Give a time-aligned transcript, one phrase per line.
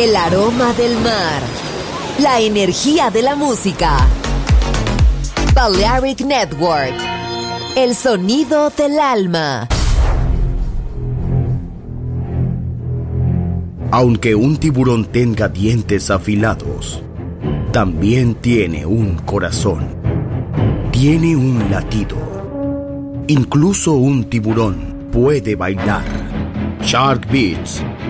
[0.00, 1.42] El aroma del mar.
[2.20, 3.98] La energía de la música.
[5.52, 6.94] Balearic Network.
[7.76, 9.68] El sonido del alma.
[13.90, 17.02] Aunque un tiburón tenga dientes afilados,
[17.70, 19.86] también tiene un corazón.
[20.92, 22.16] Tiene un latido.
[23.26, 26.04] Incluso un tiburón puede bailar.
[26.80, 27.82] Shark Beats,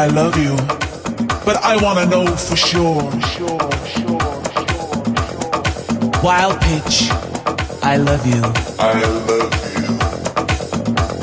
[0.00, 0.56] I love you,
[1.44, 3.02] but I wanna know for sure.
[6.24, 7.10] Wild pitch,
[7.82, 8.40] I love you.
[8.78, 9.98] I love you.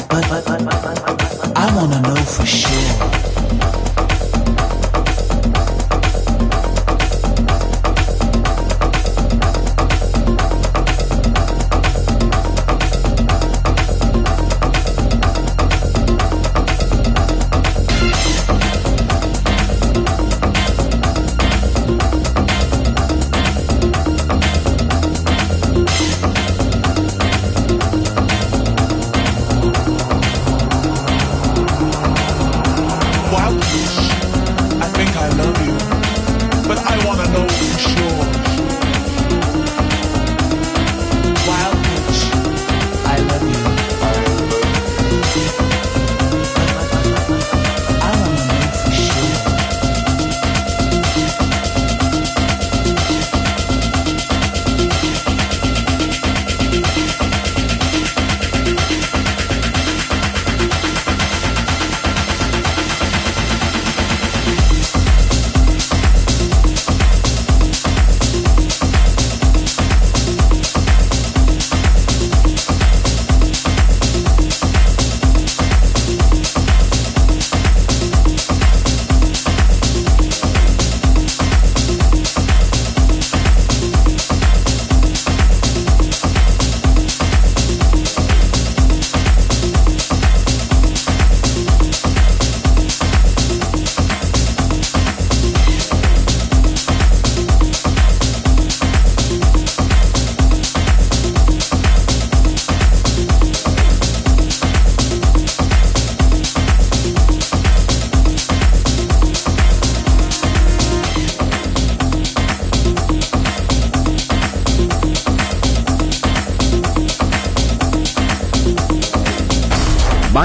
[0.10, 3.27] But, but, but, but, but, but I wanna know for sure.